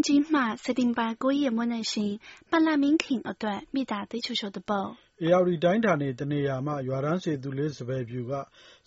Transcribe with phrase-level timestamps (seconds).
[0.00, 2.18] 鸡马设定把过夜莫能行，
[2.48, 4.96] 把拉明肯而断，米大对球球的包。
[5.08, 8.32] ။ဧရာဝတီတိုင်းဌာနေတနေရာမှရွာတန်းစေသူလေးစပယ်ဖြူက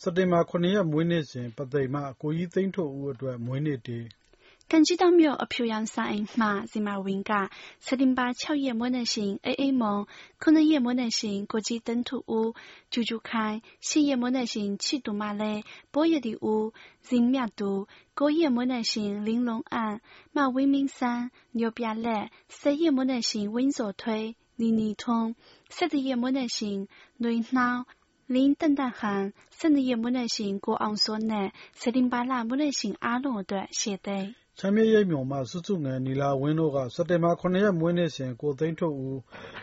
[0.01, 4.03] စက်တင်ဘာ၇ရက်မွေးနေ့စဉ်ပုသိမ်မှကိုကြီးသိန်းထွဋ်ဦးအတွက်မွေးနေ့တေး။
[4.67, 7.49] 根据到没有漂洋山恩马是马文噶，
[7.79, 10.05] 设定把巧夜莫能行 A A 梦，
[10.37, 12.53] 可能夜莫能行国际登土屋，
[12.91, 16.71] 九九开，新夜莫能行七度马嘞，波夜的屋，
[17.09, 20.01] 人面度，高夜莫能行玲珑岸，
[20.33, 25.33] 马威明山，牛边嘞，三夜莫能行温州推，泥泥通，
[25.69, 26.87] 四的夜莫能行
[27.17, 27.85] 内闹。
[28.27, 34.35] 林邓邓汉，甚至也没能行过昂所内，设定把那没能行阿龙的写的。
[34.58, 39.16] ချမ်းမြေ့ရိပ်မြုံမှ စုစုငယ် နီလာဝင်းတို့က စက်တင်ဘာ ၇ ရက် မွေးနေ့စဉ် ကိုသိန်းထွဋ်ဦး၊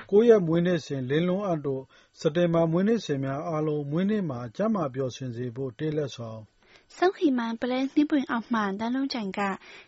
[0.10, 1.82] ၉ ရက် မွေးနေ့စဉ် လင်းလွန်းအပ်တို့
[2.20, 6.40] စက်တင်ဘာ မွေးနေ့စဉ်များအားလုံး မွေးနေ့မှာ ကျန်းမာပျော်ရွှင်စေဖို့ တေးလက်ဆောင်
[6.98, 9.42] “ဆောက်ဟီမန် ပလဲ နှစ်ပွင့်အောက်မှ လန်းလုံးကြိုင်”က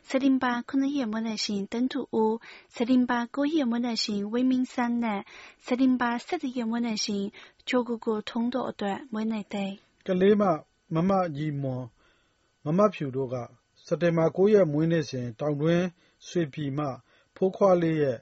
[0.09, 2.31] စက်တင်ဘာ ၇ ရက် မွေးနေ့စဉ် သိန်းထွဋ်ဦး၊
[2.75, 5.21] စက်တင်ဘာ ၉ ရက် မွေးနေ့စဉ် ဝင်းမြင့်珊နဲ့
[5.65, 7.23] စက်တင်ဘာ ၁၁ ရက် မွေးနေ့စဉ်
[7.69, 9.71] ကျော်ကိုကိုထွန်းတို့အတွက် မွေးနေ့သစ်။
[10.07, 10.43] ကလေးမ
[10.93, 11.83] မမ ရီမွန်၊
[12.65, 13.37] မမဖြူတို့က
[13.87, 15.85] စက်တင်ဘာ ၉ ရက် မွေးနေ့စဉ် တောင်တွင်း
[16.27, 16.87] ရွှေပြည်မှ
[17.35, 18.19] ဖိုးခွားလေးရဲ့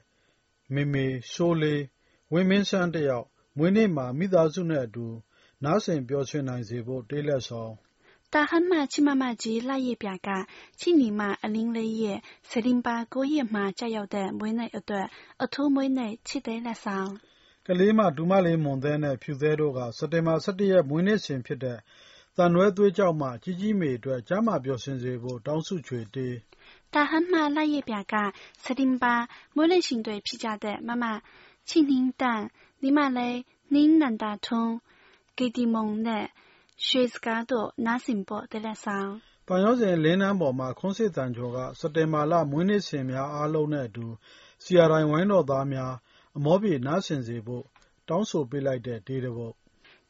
[0.74, 1.82] မေမေ ရှိုးလေး
[2.32, 3.26] ဝင်းမင်းစန်း တယောက်
[3.58, 5.06] မွေးနေ့မှာ မိသားစုနဲ့အတူ
[5.64, 7.72] နားဆင်ပျော်ရွှင်နိုင်စေဖို့ တေးလက်ဆောင်
[8.32, 10.28] တာဟန်မှ ချစ်မမကြီးလိုက်ရပြာက
[10.80, 12.18] ချစ်你妈အလင်းလေးရဲ့
[12.50, 15.06] စက်တင်ဘာ ၉ ရက်မှာ ကျရောက်တဲ့ မွေးနေ့အတွက်
[15.42, 17.10] အထူးမွေးနေ့ချစ်တေးလက်ဆောင်
[17.66, 21.78] ကလေးမ ဒူမလေးမွန်သဲနဲ့ ဖြူသဲတို့က စက်တင်ဘာ ၁၁ ရက် မွေးနေ့စဉ်ဖြစ်တဲ့
[22.37, 26.35] သံတွဲသွေးကြောက်မှကြီးကြီးမေအတွက်ကျမ်းမာပျော်ရွှင်စေဖို့တောင်းစုချွေတေး
[26.93, 31.21] 大汉嘛拉也别个，设定吧每年行对皮家的妈妈，
[31.65, 32.49] 请您等，
[32.79, 34.81] 你妈嘞您能打通，
[35.35, 36.29] 给的梦呢，
[36.77, 39.21] 学自家多拿心波得来上。
[39.31, 44.05] ။ပန်ရောစဉ်လင်းနှန်းပေါ်မှာခွန်းစစ်တန်ကျော်ကစက်တင်ဘာလမွေးနေ့စဉ်များအားလုံးနဲ့အတူ
[44.63, 45.93] စီယာတိုင်းဝိုင်းတော်သားများ
[46.37, 47.63] အမောပြေနားဆင်စေဖို့
[48.09, 49.55] တောင်းဆိုပေးလိုက်တဲ့တေးတစ်ပုဒ်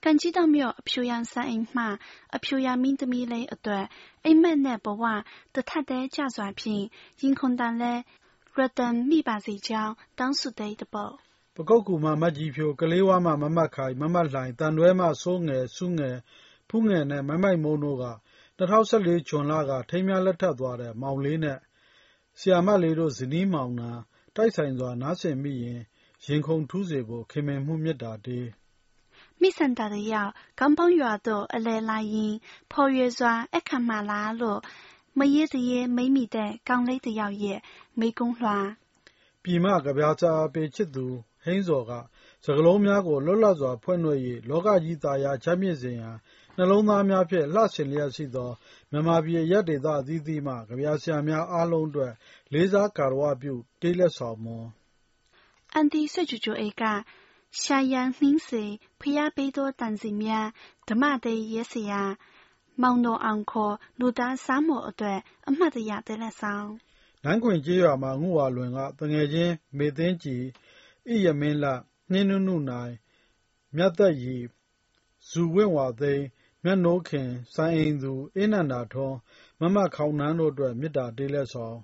[0.02, 0.76] 感觉到没有？
[0.84, 2.00] 漂洋山恩嘛，
[2.30, 3.90] 而漂洋面的米嘞一段，
[4.22, 8.06] 哎们呢不话，得他的假转品，因空单嘞，
[8.54, 11.20] 若等米把谁教，当属的的包。
[11.38, 16.18] ။ပကုတ်ကူမှမတ်ကြီးဖြိုကလေးဝါမှမမတ်ခိုင်မမတ်လှိုင်တန်တွဲမှစိုးငယ်စုငယ်
[16.70, 18.06] ဖူးငယ်နဲ့မမိုက်မုံတို့က
[18.58, 21.60] 2014ဂျွန်လကထိမ်းများလက်ထပ်သွားတဲ့မောင်လေးနဲ့
[22.40, 23.90] ဆီယာမလေးတို့ဇနီးမောင်နှံ
[24.36, 25.82] တိုက်ဆိုင်စွာနားဆင်မိရင်
[26.26, 26.56] ရင်ခု
[29.43, 32.35] မိစန္ဒတယောက်ဂမ်ပေါင်းရွာသို့အလယ်လာရင်
[32.73, 34.61] ဖော်ရွယ်စွာအခမ်းမာလာလို့
[35.19, 37.59] မရေးစရေးမိမိတဲ့ကောင်းလေးတယောက်ရဲ့
[38.01, 38.59] မိကုံးလွှာ
[39.43, 41.07] ပြည်မကဗျာစာပေချစ်သူ
[41.45, 41.93] ဟင်းစော်က
[42.45, 44.17] စကလုံးများကိုလွတ်လပ်စွာဖွင့်လွှဲ၍
[44.49, 46.11] လောကကြီးသားရာချမ်းမြေ့စဉ်ရာ
[46.57, 48.51] နှလုံးသားများဖြင့်လှဆင်လျက်ရှိသော
[48.91, 52.13] မြန်မာပြည်ရက်ဒေသအသီးသီးမှကြ བྱ ဆရာများအားလုံးအတွက်
[52.53, 54.67] လေးစားကာရဝပြုတေးလက်ဆောင်မွန်
[55.75, 56.83] အန်တီဆွေကျူကျူအေက
[57.61, 58.65] ရှာယန်နှင်းစေ
[59.01, 60.47] ဖျားပေးသောတန်စီများ
[60.89, 62.03] ဓမ္မတေရဲစရာ
[62.83, 65.19] မောင်တော်အောင်ခေါ်လူသားစားမော်အတွက်
[65.49, 66.69] အမှတ်တရတဲ့လက်ဆောင်
[67.25, 70.43] နန်းခွင်ကျေးရွာမှာငှဝါလွင်ကတငယ်ချင်းမေသိန်းကြည်
[71.09, 71.67] ဣယမင်းလ
[72.13, 72.95] နှင်းနုနုနိုင်
[73.77, 74.37] မြတ်သက်ရီ
[75.29, 76.25] ဇူဝင့်ဝါသိန်း
[76.65, 79.17] မျက်နှိုးခင်စိုင်းအိမ်သူအင်းနန္ဒာထွန်း
[79.61, 81.77] မမခေါင်နန်းတို့အတွက်မေတ္တာတေးလက်ဆောင်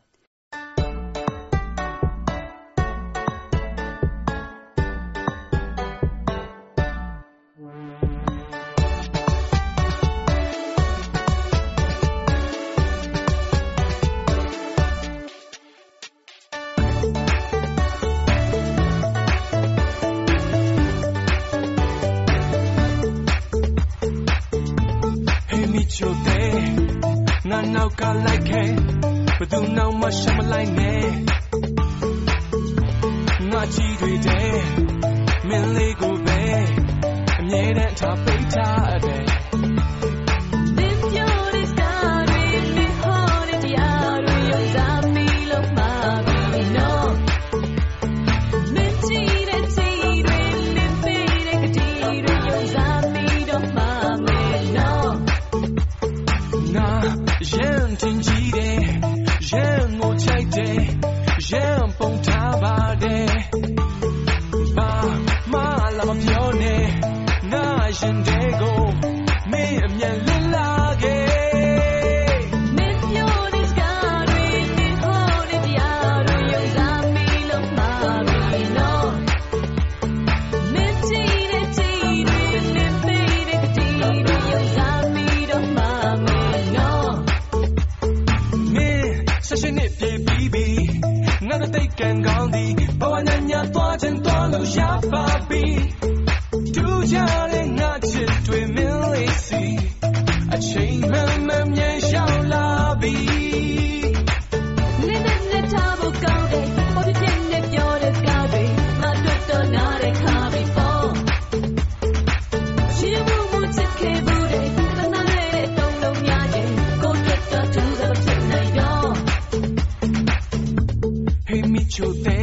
[121.99, 122.39] Hey me chote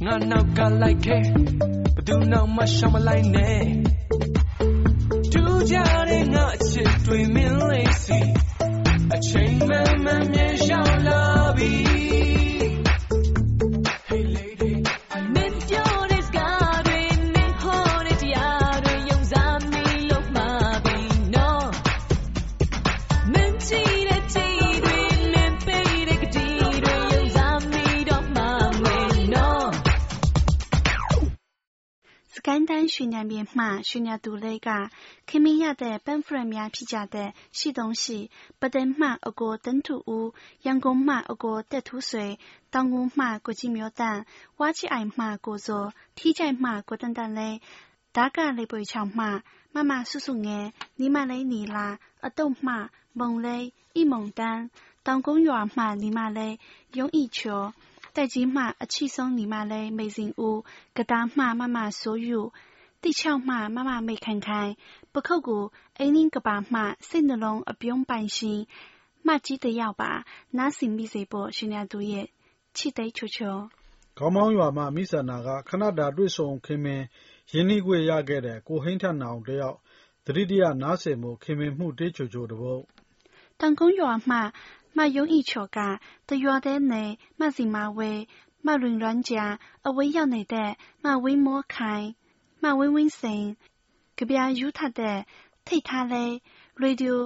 [0.00, 1.18] nga now ka like ke
[1.94, 3.48] badu now ma sham like ne
[5.32, 8.20] tu ja de nga chit twi min lai si
[9.14, 10.45] a chain man man myan shao la
[33.38, 34.68] င်းတိုင်းရွှေညံပြည်မှရွှေညံသူလေးက
[35.28, 37.28] ခင်မင်းရတဲ့ပန်းဖရက်များဖြစ်ကြတဲ့
[37.58, 38.18] ရှိသုံးရှိ
[38.60, 40.28] ပဒင်မှအကိုတန်းထူဦး
[40.66, 42.26] ရန်ကုန်မှအကိုတက်ထူးဆွေ
[42.72, 44.18] တောင်ကုန်မှကိုကြည်မျိုးတန်
[44.58, 45.84] ဝါချီအိုင်မှကိုစော
[46.16, 47.56] ထီးကြိုင်မှကိုတန်တန်လေး
[48.16, 49.26] ဒါကလေးပွေချောင်းမှ
[49.74, 50.66] မမဆုဆုငယ်
[51.00, 51.88] နီမလေးနီလာ
[52.26, 52.74] အတုံမှ
[53.18, 53.64] မုံလေး
[53.98, 54.62] ဣမုံတန်း
[55.06, 56.54] တောင်ကုန်းရွာမှနီမလေး
[56.96, 57.06] ယုံ
[63.01, 64.77] ဤချော 戴金马阿七松尼玛嘞美人屋，格达马妈妈所有，地壳马妈妈没看开，
[65.11, 68.67] 不扣古爱宁个把马生得龙阿不用半心，
[69.23, 72.29] 马记得要把那心米谁波训练作业，
[72.73, 73.69] 气得球球。
[74.13, 77.01] ခေါင်းမောင်းရွာမှာမိဆန္နာကခဏတာတွေ့ဆုံခင်မင်
[77.51, 79.77] ရင်းနှီးခွေရခဲ့တဲ့ကိုဟိန်းထက်နောင်တယောက်
[80.25, 82.81] သတိတရနားဆင်မှုခင်မင်မှုတေးချိုချိုတပုတ်
[83.59, 84.53] 当公园嘛，
[84.93, 88.27] 嘛有一球噶，的园的内嘛是马尾，
[92.66, 93.46] မှဝင်းဝင်းစိန်
[94.18, 95.18] ကဗျာယူထတဲ့
[95.66, 96.24] ထိတ်ထားလဲ
[96.80, 97.22] ရေဒီယို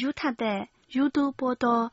[0.00, 0.60] ယူထတဲ့
[0.94, 1.84] ယူတူပေါ်တော်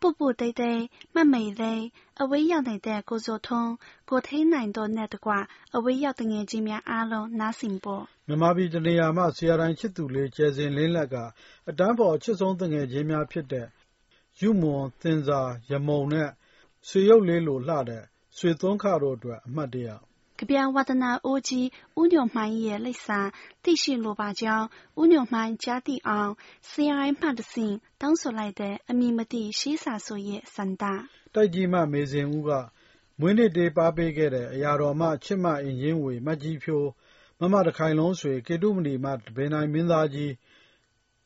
[0.00, 0.82] ပုတ်ပုတ်တိတ်တိတ်
[1.14, 1.74] မတ်မိန်လဲ
[2.20, 3.72] အဝေးရောက်နေတဲ့ကိုဇော်ထွန်း
[4.08, 5.32] ကိုထိန်နိုင်တော်နဲ့တကွ
[5.76, 11.16] အဝေးရောက်တငယ်ချင်းများအားလုံးနားဆင်ပေါ့မြမပြည်တနေရာမှာဆရာတိုင်းချစ်သူလေးကျယ်စင်လင်းလက်က
[11.68, 13.66] အတန်းပေါ်ချစ်ဆုံးတငယ်ချင်းများဖြစ်တဲ့
[14.40, 16.30] ယူမွန်သင်္စာရမုံနဲ့
[16.88, 18.04] ဆွေရုပ်လေးလိုလှတဲ့
[18.36, 19.88] ဆွေသွန်းခါတို့အတွက်အမှတ်တရ
[20.40, 21.66] ကဗျာဝါသနာအိုးကြီး
[21.98, 23.20] ဦးညွန့်မှိုင်းရဲ့လိပ်စာ
[23.64, 24.66] သိရှိလိုပါကြောင်း
[25.00, 26.32] ဦးညွန့်မှိုင်းကြားသိအောင်
[26.70, 30.84] CRI မှတဆင့်တောင်းဆိုလိုက်တဲ့အမိမတိရှေးစာဆိုရဲ့စန္ဒ
[31.34, 32.50] တိုက်ကြီးမှမေစင်ဦးက
[33.20, 36.88] မွေးနေ့တေးပါပေးခဲ့တဲ့အရာတော်မှချစ်မအင်ရင်ဝေမကြီးဖြိုး
[37.40, 40.32] မမတခိုင်လုံးဆွေကေတုမဏီမှတပင်တိုင်းမင်းသားကြီး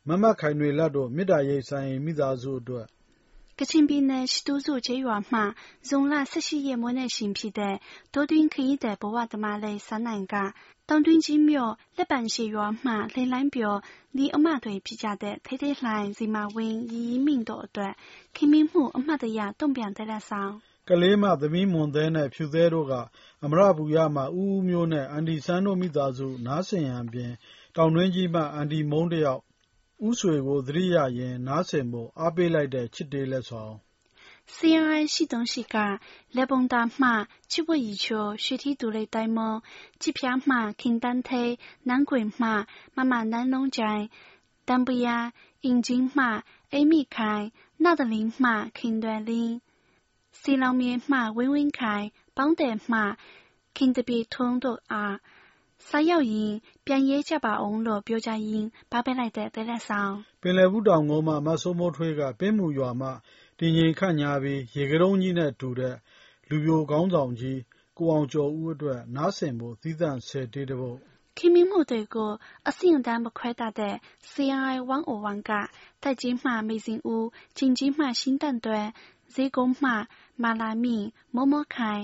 [0.09, 2.87] မမခိုင်တွေလက်တို့မေတ္တာရိပ်ဆိုင်မိသားစုအတွက်
[3.63, 5.41] ကချင်ပြည်နယ်ရှိတူစုကျေးရွာမှ
[5.89, 7.77] ဇုံလ18ရက်မွေးနေ့ရှင်ဖြစ်တဲ့
[8.15, 10.35] တိုးတွင်းခရီးတဲ့ဘဝသမားလေးဆန်းနိုင်က
[10.89, 13.79] တောင်တွင်းကြီးမြို့လက်ပံရှိရွာမှလိန်လိုင်းပြော်
[14.17, 17.93] ဒီအမတွေဖြစ်ကြတဲ့ထိထိလှိုင်းစီမဝင်းရီရီမင့်တို့အတွက်
[18.37, 20.53] ခင်မင်းမှုအမှတ်တရတုံ့ပြန်တဲ့လက်ဆောင်
[20.89, 22.95] ကလေးမသမီးမွန်သဲနဲ့ဖြူသဲတို့က
[23.45, 27.33] အမရပူရမှဦးဦးမျိုးနဲ့အန်ဒီဆန်းတို့မိသားစုနားဆင်ရန်ပြင်
[27.77, 29.41] တောင်တွင်းကြီးမှအန်ဒီမုံတယောက်
[30.08, 33.74] ဥဆွေကိုသတိရရင်နားဆင်ဖို့အားပေးလိုက်တဲ့ချစ်တေးလက်ဆောင်
[34.56, 36.00] CRI 系统是个
[36.32, 39.64] 日本大马七位以球学体独立大梦，
[39.98, 44.10] 机票马轻单腿南鬼马妈妈南龙寨，
[44.66, 49.62] 丹布亚引进马艾米开纳德林马轻短林，
[50.32, 53.18] 西老面马温温开邦德马
[53.74, 55.22] 轻特别通度啊。
[55.89, 56.53] စားရောက်ရင်
[56.87, 63.09] ပြန်ရေးကြပါဦးလို့ ပြောကြရင်း ပါးပက်လိုက်တဲ့ သေနတ်ဆောင်။ပင်လယ်ဘူးတောင်ကုန်းမ မစိုးမိုးထွေးက ပင်းမူရွာမှ
[63.59, 65.97] တင်ချိန်ခန့်ညားပြီး ရေခဲတုံးကြီးနဲ့တူတဲ့
[66.49, 67.59] လူပျိုခေါင်းဆောင်ကြီး
[67.97, 70.99] ကိုအောင်ကျော်ဦးအတွက် နားဆင်ဖို့ သီးသန့် ဆယ်တေးတပုဒ်။
[71.37, 72.31] ခေတ်မီမှုတွေကို
[72.69, 73.95] အဆင့်အတန်းမခွဲတတ်တဲ့
[74.31, 75.51] CRI 101 က
[76.03, 77.25] သက်ကြီးမှ မိဇင်ဦး၊
[77.57, 78.81] ကျင်ကြီးမှ ရှင်းတင့်တွဲ၊
[79.35, 79.91] ဇီးကုန်းမှ
[80.43, 82.03] မာလာမြင့်၊မောမောခိုင်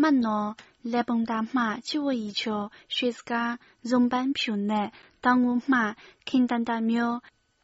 [0.00, 0.50] မတ်နော်
[0.92, 2.62] လေပုံတာမှချီဝီချို
[2.94, 3.52] ရွှေစကား
[3.90, 4.88] ဇုံပန်းဖြူနဲ့
[5.24, 5.80] တောင်ငူမှ
[6.28, 7.16] ခင်တန်တာမျိုး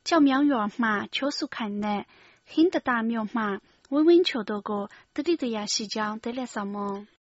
[0.06, 2.02] ကြောက်မြောင်းရွာမှချိုးစုခိုင်နဲ့
[2.50, 3.44] ဟင်းတတာမျိုးမှ
[3.92, 7.15] ဝင်းဝင်းချိုတို့ကိုတတိတရာရှိကြောင်းတဲလက်ဆောင်မဆ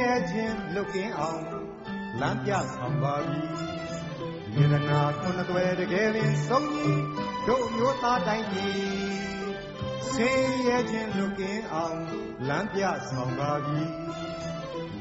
[0.00, 1.42] ရဲခြင်းလွတ်ကင်းအောင်
[2.20, 3.42] လမ်းပြဆောင်ပါပြီ
[4.54, 7.02] မြေနာခုနှစ်သွဲတကယ်လင်းဆုံးကြီး
[7.48, 8.82] တို့မျိုးသားတိုင်းကြီး
[10.12, 11.98] ဆင်းရဲခြင်းလွတ်ကင်းအောင်
[12.48, 13.82] လမ်းပြဆောင်ပါပြီ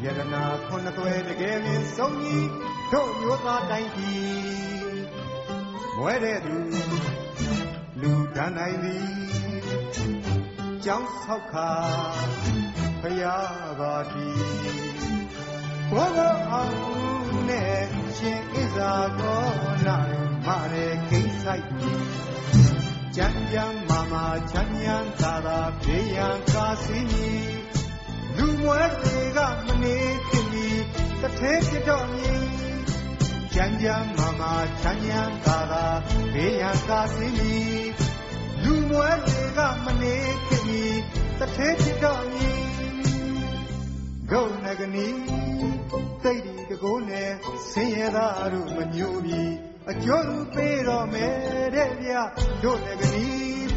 [0.04, 2.50] ယရနာခုနှစ်သွဲတကယ်လင်းဆုံးကြီး
[2.92, 4.28] တို့မျိုးသားတိုင်းပြည်
[5.98, 6.56] မွဲတဲ့သူ
[8.02, 9.08] လူတန်းနိုင်သည်
[10.86, 11.70] ကြောင်းဆောက်ခါ
[13.02, 13.38] ဖရာ
[13.80, 14.30] ပါတီ
[15.92, 16.78] ဘောဘောအောင်
[17.50, 17.86] နဲ့
[18.18, 19.46] ရှင်ဣဇာကော
[19.88, 19.98] နာ
[20.46, 21.68] မရေကိဆိုင်
[23.16, 27.02] ကြံကြံမာမာချမ်းချမ်းသာသာပြေရန်ကားစီ
[28.38, 30.70] လူမွဲတွေကမနေခင်ဒီ
[31.22, 32.46] တစ်ထဲဖြစ်တော့မြည်
[33.54, 35.86] ကြံကြံမာမာချမ်းချမ်းသာသာ
[36.34, 37.30] ပြေရန်ကားစီ
[38.64, 40.16] လူမွဲတွေကမနေ
[40.48, 40.84] ခင်ဒီ
[41.40, 42.87] တစ်ထဲဖြစ်တော့မြည်
[44.32, 45.08] ဂုဏနဂနီ
[46.24, 47.32] စိတ်ဒီတကိုးနဲ့
[47.72, 49.54] ဆင်းရဲသားတို့မညိုပြီး
[49.92, 52.14] အကျိုးပေးတော့မယ်တဲ့ဗျ
[52.64, 53.28] တို့နဂနီ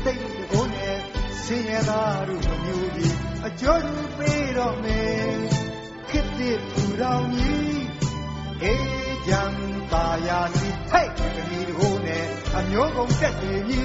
[0.03, 0.97] စိတ်ဒီတကိုးနဲ့
[1.45, 3.15] ဆင်းရဲသားတို့မညိုပြီး
[3.47, 5.33] အကျိုးပေးတော့မယ်
[6.11, 7.83] ခစ်တဲ့သူတော်ကြီး
[8.63, 9.43] အေးကြံ
[9.93, 12.25] ပါယာစီဟဲ့နဂနီတကိုးနဲ့
[12.57, 13.83] အမျိုးကုန်တက်နေ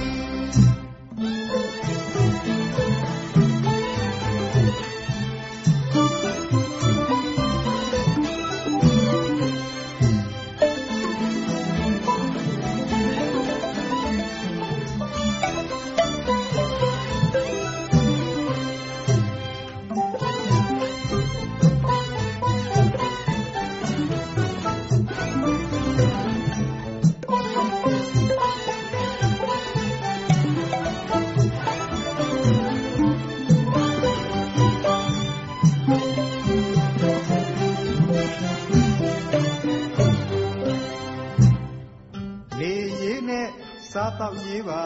[43.28, 43.48] နဲ့
[43.92, 44.82] စားတော့ရေးပါ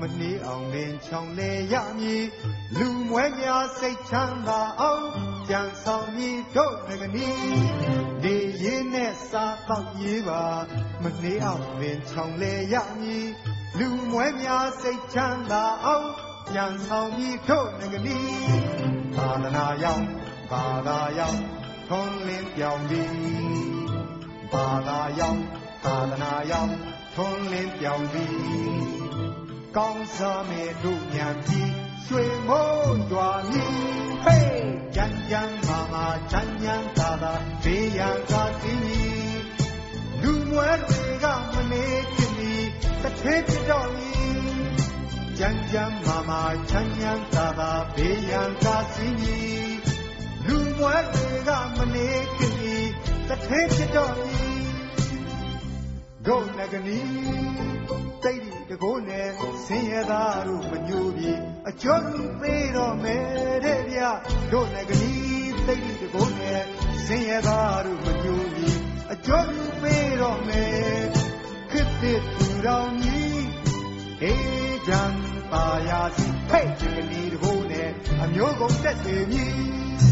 [0.00, 2.24] မနှီးအောင်လင်းချောင်းလေရမည်
[2.78, 5.06] လူမွဲများစိတ်ချမ်းသာအောင်
[5.48, 7.30] ကြံဆောင်မည်တို့ငကနီ
[8.22, 10.44] လေရေးနဲ့စားတော့ရေးပါ
[11.02, 13.28] မနှီးအောင်လင်းချောင်းလေရမည်
[13.78, 16.08] လူမွဲများစိတ်ချမ်းသာအောင်
[16.54, 18.18] ကြံဆောင်မည်တို့ငကနီ
[19.16, 20.06] သာသနာရောက်
[20.50, 21.40] ဘာသာရောက်
[21.88, 23.14] ထွန်းလင်းပြောင်းသည်
[24.52, 25.40] ဘာသာရောက်
[25.84, 28.38] သာသနာရောက် ထွန်းလင်းပြောင်းသည်
[29.76, 31.72] ကောင်းစားမဲ့တို့ညာပြီး
[32.06, 33.78] ရွှေမိုးကြွားမည်
[34.24, 34.64] ဟေး
[34.94, 38.76] ကြံကြံမာမာချမ်းချမ်းသာသာဘေးရန်ကားစီ
[40.22, 42.54] လူမွဲတွေကမနေခင်ဒီ
[43.02, 44.40] တစ်ထေးဖြစ်တော့မည်
[45.38, 49.08] ကြံကြံမာမာချမ်းချမ်းသာသာဘေးရန်ကားစီ
[50.46, 52.78] လူမွဲတွေကမနေခင်ဒီ
[53.28, 54.49] တစ်ထေးဖြစ်တော့မည်
[56.26, 57.00] ဒုနဂနီ
[58.22, 59.28] တိတ်ဒီတကိုးနဲ့
[59.64, 64.00] ဆင်းရဲသားတို့မညိုပြီးအကျိုးပေးတော့မယ်တဲ့ဗျ
[64.52, 65.14] ဒုနဂနီ
[65.66, 66.62] တိတ်ဒီတကိုးနဲ့
[67.04, 68.78] ဆင်းရဲသားတို့မညိုပြီး
[69.12, 71.02] အကျိုးပေးတော့မယ်
[71.70, 73.44] ခစ်တဲ့သူတော်ကြီး
[74.22, 75.02] အေးကြံ
[75.52, 77.90] ပါယာစီဟဲ့ဒီကနီတကိုးနဲ့
[78.22, 80.09] အမျိုးကုန်တက်စေမည်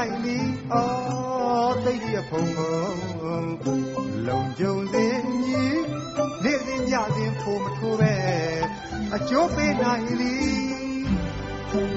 [0.00, 0.38] နိုင်ပြီ
[0.72, 3.40] အော်တိတ်ပြီးအဖုံဖုံ
[4.26, 5.82] လုံကြုံစင်းကြီး
[6.44, 8.14] နေ့စဉ်ညစဉ်ပုံမထွဲ
[9.14, 10.34] အကျိုးပေးနိုင်ပြီ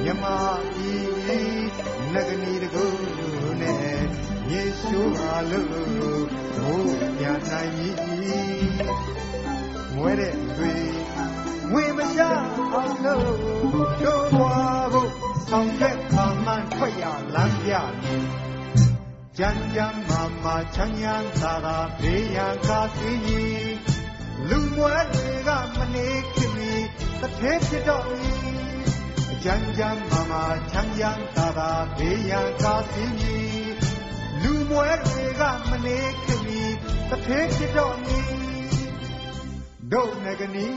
[0.03, 0.25] မြမ
[0.75, 1.09] ကြီး
[2.13, 2.85] နဂနီတကူ
[3.61, 3.95] နဲ့
[4.51, 5.67] ယေရှုအားလို့
[6.57, 7.91] ဘိုးပြန်နိုင်ပြီ
[9.95, 10.73] မွဲတဲ့တွေ
[11.73, 12.21] ငွေမရ
[12.73, 13.27] အောင်လို့
[14.03, 15.11] တို့ဘွားဖို့
[15.49, 17.03] ဆောင်ရက်ပါမှန်ထွက်ရ
[17.33, 17.73] လမ်းပြ
[19.37, 23.73] ကြံကြံမာမာချမ်းချမ်းသာသာဘေးရန်ကားစီကြီး
[24.49, 26.73] လူမွဲတွေကမနေခင်မီ
[27.19, 28.33] တစ်ထဲဖြစ်တော့မီ
[29.43, 33.73] ကြံကြံမာမာချမ်းချမ်းသာသာဘေးရန်ကားစီကြီး
[34.41, 36.61] လူမွဲတွေကမနေခင်မီ
[37.09, 38.19] တစ်ထဲဖြစ်တော့မီ
[39.91, 40.67] ဒုနဂနီ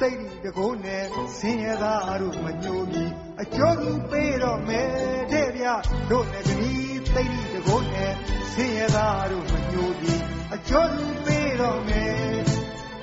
[0.00, 1.04] သိတ်တကိုးနဲ့
[1.38, 3.04] ဆင်းရဲသားတို့မညိုမီ
[3.42, 4.90] အကျိုးကူပေးတော့မယ်
[5.32, 5.66] တဲ့ဗျ
[6.10, 6.72] ဒုနဂနီ
[7.14, 8.12] သိတ်တကိုးနဲ့
[8.52, 10.14] ဆင်းရဲသားတို့မညိုမီ
[10.54, 12.38] အကျိုးကူပေးတော့မယ်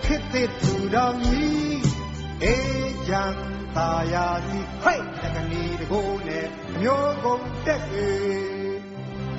[0.05, 1.83] ခစ်တဲ့သူတော်ကြီး
[2.43, 3.37] အေးချမ်း
[3.75, 6.47] သာယာစီဟိတ်နဂနီတကိုးနဲ့
[6.81, 8.09] မျိုးကုန်တက်ကေ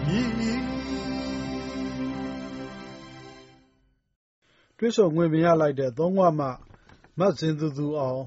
[0.06, 0.36] မြည်
[4.78, 6.48] တွေ့ဆုံခွင့်မရလိုက်တဲ့သုံးဝမှ
[7.20, 8.22] မဇင်သူသူအောင်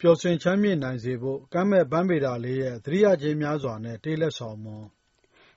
[0.00, 4.86] ပျော်ရွှင်ချမ်းမြေ့နိုင်စေဖို့ ကမ်းမဲ့ပန်းပေတာလေးရဲ့ သတိရခြင်းများစွာနဲ့ တေးလက်ဆောင်မွန်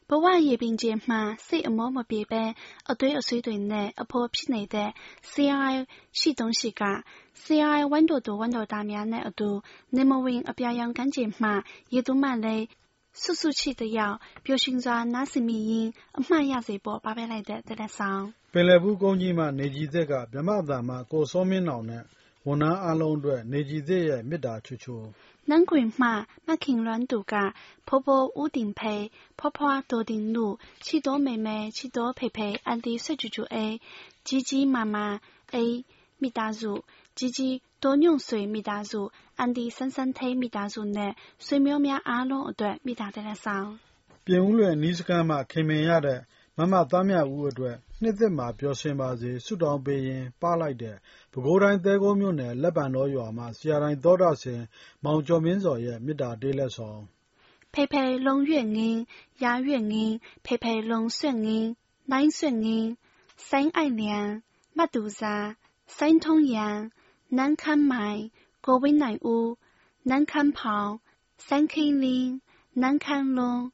[0.09, 1.15] ဘဝရေပင်ကြီးမှ
[1.47, 2.43] စိတ်အမောမပြေဘဲ
[2.91, 4.89] အသွေးအဆွေးတွေနဲ့ အဖော်ဖြစ်နေတဲ့
[5.31, 5.75] CRI
[6.19, 6.83] ရှိတုံးရှိက
[7.43, 9.49] CRI ဝမ်းတော်သူဝမ်းတော်သားများနဲ့အတူ
[9.95, 11.49] နေမဝင်အပြာရောင်ကမ်းခြေမှ
[11.93, 12.65] ရေသူမှလည်း
[13.21, 18.23] စွတ်စွတ်ချစ်တယောက်ပျော်ရွှင်စွာနားဆင်မိရင်းအမှတ်ရစေဖို့ပါပဲလိုက်တဲ့တဲ့လက်ဆောင်
[18.53, 22.03] ပင်လယ်ဘူးကုန်းကြီးမှနေကြည်သက်ကမြမသာမှကိုစောမင်းနောင်နဲ့
[22.47, 24.99] ဝန်ထမ်းအားလုံးအတွက် နေပြည်သစ်ရဲ့ မေတ္တာချိုချို။
[25.49, 26.07] နန်းကွင်မှ
[26.47, 27.33] မခင်လွမ်းသူက
[27.87, 29.01] ဖိုးဖိုးဦးတင်ဖေး၊
[29.39, 30.47] ဖွားဖွားဒေါ်တင်နု၊
[30.85, 33.71] ချစ်တော်မေမေ၊ချစ်တော်ဖေဖေ၊အန်တီဆွေကြူကြူအေး၊
[34.27, 35.05] ကြီးကြီးမာမာ
[35.53, 35.77] အေး
[36.21, 36.71] မိသားစု၊
[37.17, 39.01] ကြီးကြီးဒေါ်ညွန့်ဆွေမိသားစု၊
[39.39, 41.11] အန်တီစန်းစန်းဌေးမိသားစုနဲ့
[41.45, 43.67] ဆွေမျိုးများအားလုံးအတွက် မေတ္တာတရားဆောင်။
[44.25, 46.19] ပြင်ဦးလွင်အနီးစခန်းမှ ခင်မင်ရတဲ့
[46.57, 50.95] မမသားမြဦးအတွက် နှစ်သစ်မှာ ပျော်ရွှင်ပါစေ"ဆုတောင်းပေးရင်း ပါးလိုက်တဲ့
[51.31, 54.61] ပဲခူးတိုင်း သဲကုန်းမြို့နယ် လက်ပံတောရွာမှ ဆရာတိုင်သောတရှင်
[55.03, 57.01] မောင်ကျော်မင်းဇော်ရဲ့ မေတ္တာတေးလက်ဆောင်"
[57.73, 58.97] ဖေဖေလုံးရွက်ငင်း၊
[59.43, 60.13] ရာရွက်ငင်း၊
[60.45, 61.67] ဖေဖေလုံးဆွတ်ငင်း၊
[62.11, 62.87] နိုင်းဆွတ်ငင်း၊
[63.47, 64.17] စိုင်းအိုက်လျံ၊
[64.77, 65.35] မသူဇာ၊
[65.97, 66.67] စိုင်းထုံးရံ၊
[67.37, 68.19] နန်းခမ်းမိုင်၊
[68.65, 69.47] ကိုဝင်းနိုင်ဦး၊
[70.09, 70.89] နန်းခမ်းဖောင်၊
[71.47, 72.27] စိုင်းခိန်းလင်း၊
[72.81, 73.61] နန်းခမ်းလွန်း၊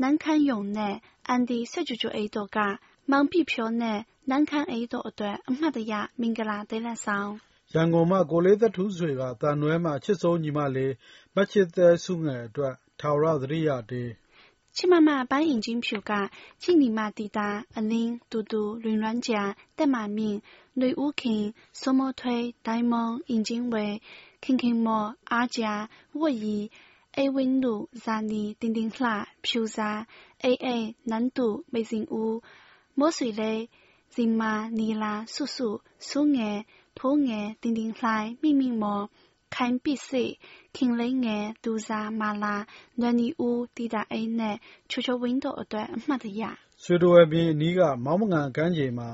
[0.00, 0.94] နန်းခမ်းယုံနဲ့
[1.28, 2.58] အန်တီ ဆွေးကြိုကြိုအိတ်တို့က
[8.76, 10.92] ထူးဆွေကတန်နွဲမှချစ်စိုးညီမလေး
[11.34, 14.10] မချစ်သက်စုငယ်အတွက်ထာဝရသတိရတေး
[14.76, 16.12] ချစ်မမပန်းအင်ဂျင်ဖြူက
[16.62, 19.42] ချစ်နီမတီတာအလင်းတူတူလွင်လွမ်းကြာ
[19.76, 20.38] တက်မာမြင့်
[20.78, 21.44] လွေဦးခင်
[21.80, 23.86] စောမထွေးဒိုင်မွန်အင်ဂျင်ဝဲ
[24.42, 25.72] ခင်ခင်မော်အားကြာ
[26.20, 26.58] ဝတ်ရီ
[27.16, 29.08] အေဝင်းလူဇာနီတင်းတင်းလှ
[29.44, 29.90] ဖြူစာ
[30.42, 32.34] အေးအေးနန်းတူမေစင်ဦး
[32.98, 33.52] မောဆွေလေ
[34.14, 35.68] ဇင်မာနီလာဆုဆု
[36.08, 36.58] ဆူငယ်
[36.98, 39.04] ဖိုးငယ်တင်းတင်းလှိုင်းမိမိမော်
[39.54, 40.24] ခိုင်ပိစိ
[40.76, 42.54] ခင်လေးငယ်ဒူစာမာလာ
[43.00, 44.56] နွန်နီဦးတီတာအိမ်နဲ့
[44.90, 46.42] ချိုချိုဝင်းတို့အတွက်အမှတ်တရ
[46.82, 49.08] ဆွေတော်ဝဲပြင်အနီးကမောင်းမငံကမ်းခြေမှာ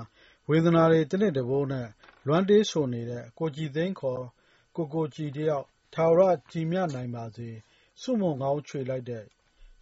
[0.49, 1.89] ဝေဒနာတွေတစ်နှစ်တဘိုးနဲ့
[2.27, 4.25] လွမ်းတေးဆိုနေတဲ့ကိုကြည်သိန်းခေါ်
[4.77, 7.49] ကိုကိုကြည်တယောက်ထာဝရကြည်မြနိုင်ပါစေ
[8.01, 9.25] စုမုံကောင်းချွေလိုက်တဲ့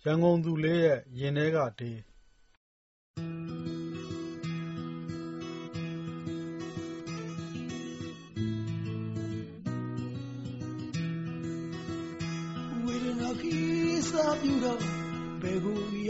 [0.05, 1.99] ရန်ကုန်သူလေးရဲ့ရင်ထဲကတေး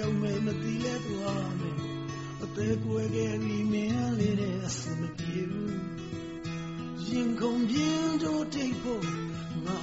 [0.02, 1.78] ရောက်မယ်မသိလဲသွားမယ်
[2.42, 5.76] အသေးကွယ်ခဲ့ပြီးမင်းလေးနဲ့အစမပြေဘူး
[7.06, 9.04] ရင်ကုန်ပြင်းတို့တိတ်ဖို့
[9.66, 9.78] ငါ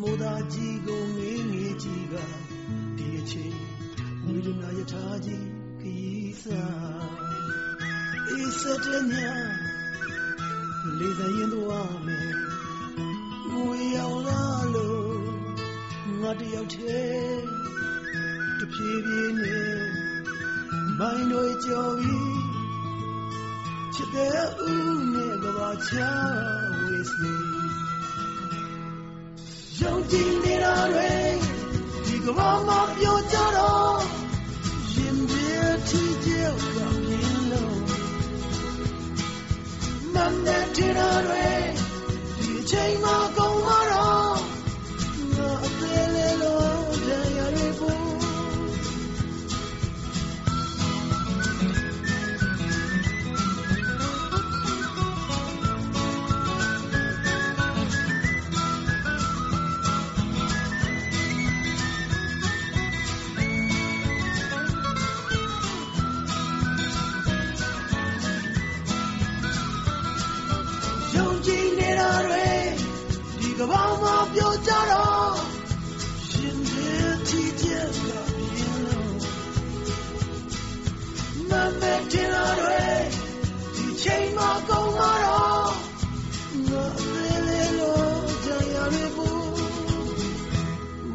[0.00, 2.14] မိုးသားကြီးကိုငေးငေးကြီးက
[2.96, 3.56] ဒီအချိန်
[4.24, 5.46] ဝေဒနာယထာကြီး
[5.80, 7.08] ခီးစား
[8.28, 9.14] အေးစတဲ့ည
[10.98, 12.34] လေးစားရင်သွားမယ်
[13.52, 14.42] ငွေရောက်လာ
[14.74, 15.14] လို့
[16.20, 17.63] ငါတယောက်တည်းတ
[18.74, 19.76] ဖြည်းဖြည်းနဲ့
[20.98, 22.38] မိုင်းတွေကြော်ပြီး
[23.94, 26.10] ချစ်တဲ့ဦးနဲ့ကဘာချာ
[26.80, 27.34] ဝေးစီ
[29.80, 31.12] ယုံကြည်နေတာတွေ
[32.04, 33.98] ဒီကဘာမှာပြောကြတော့
[34.96, 35.52] ရင်ပြေ
[35.88, 37.78] ထီကြောက်ကပြင်းလို့
[40.14, 41.46] မန်တဲ့နေတာတွေ
[42.38, 43.13] ဒီအချိန်မှာ
[81.50, 82.80] မမဲတင်လာတွေ
[83.74, 85.72] ဒီချိန်မှာကုန်လာတော့
[86.68, 88.12] ငါအသေးလေးလို့
[88.44, 89.42] တရားရဖို့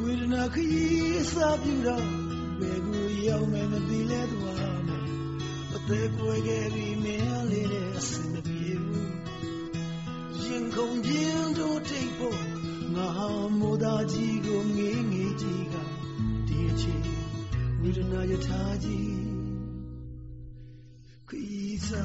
[0.01, 2.07] ဝေဒနာခရီးအစားပြတော့
[2.59, 5.05] ဘယ်ကိုရောက်မယ်မသိလဲသွားမယ်
[5.75, 9.13] အသေးကွယ်ခဲ့ပြီးမင်းလေးနဲ့အစမပြေဘူး
[10.41, 12.39] ရရင်ခုန်ပြင်းတို့ထိပ်ဖို့
[12.95, 13.09] ငါ
[13.59, 15.75] မိုးသားကြီးကိုငေးငေးကြီးက
[16.47, 17.05] ဒီအချိန်
[17.81, 19.18] ဝိဒနာယထာကြီး
[21.29, 21.95] 归家